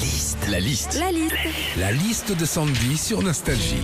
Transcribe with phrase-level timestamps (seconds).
[0.00, 0.48] liste.
[0.48, 0.98] La liste.
[0.98, 1.34] La liste.
[1.76, 3.82] La liste de Sandy sur Nostalgie.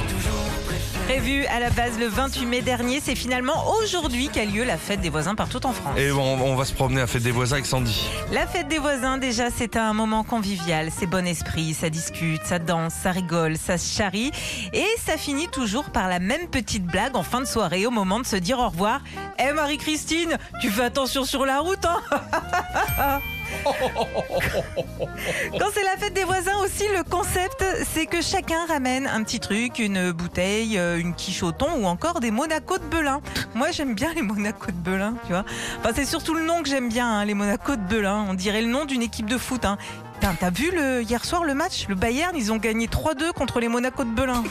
[1.04, 5.00] Prévu à la base le 28 mai dernier, c'est finalement aujourd'hui qu'a lieu la fête
[5.00, 5.99] des voisins partout en France.
[5.99, 8.09] Et on, on va se promener à Fête des voisins avec Sandy.
[8.32, 10.89] La fête des voisins, déjà, c'est un moment convivial.
[10.96, 14.32] C'est bon esprit, ça discute, ça danse, ça rigole, ça se charrie.
[14.72, 18.20] Et ça finit toujours par la même petite blague en fin de soirée au moment
[18.20, 19.00] de se dire au revoir.
[19.38, 23.20] Eh Marie-Christine, tu fais attention sur la route, hein
[25.58, 29.40] Quand c'est la fête des voisins aussi, le concept, c'est que chacun ramène un petit
[29.40, 33.21] truc, une bouteille, euh, une thon ou encore des Monaco de Belin.
[33.55, 35.45] Moi, j'aime bien les Monaco de Belin, tu vois.
[35.80, 38.27] Enfin, c'est surtout le nom que j'aime bien, hein, les Monaco de Belin.
[38.29, 39.65] On dirait le nom d'une équipe de foot.
[39.65, 39.79] Hein.
[40.21, 41.87] T'as vu le, hier soir le match?
[41.88, 44.43] Le Bayern, ils ont gagné 3-2 contre les Monaco de Belin.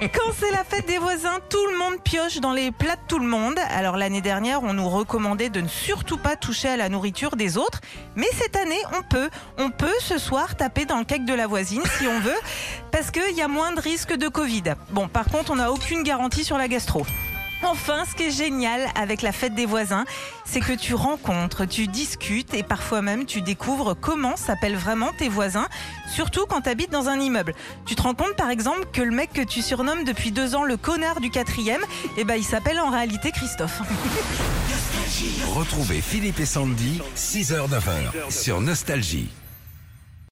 [0.00, 3.18] Quand c'est la fête des voisins, tout le monde pioche dans les plats de tout
[3.18, 3.58] le monde.
[3.68, 7.58] Alors l'année dernière, on nous recommandait de ne surtout pas toucher à la nourriture des
[7.58, 7.82] autres.
[8.16, 9.28] Mais cette année, on peut.
[9.58, 12.40] On peut ce soir taper dans le cake de la voisine si on veut,
[12.90, 14.74] parce qu'il y a moins de risques de Covid.
[14.90, 17.04] Bon, par contre, on n'a aucune garantie sur la gastro.
[17.62, 20.04] Enfin, ce qui est génial avec la fête des voisins,
[20.44, 25.28] c'est que tu rencontres, tu discutes et parfois même tu découvres comment s'appellent vraiment tes
[25.28, 25.68] voisins,
[26.12, 27.54] surtout quand tu habites dans un immeuble.
[27.86, 30.64] Tu te rends compte par exemple que le mec que tu surnommes depuis deux ans
[30.64, 31.82] le connard du quatrième,
[32.16, 33.80] eh ben il s'appelle en réalité Christophe.
[35.54, 39.28] Retrouvez Philippe et Sandy, 6h-9h sur Nostalgie.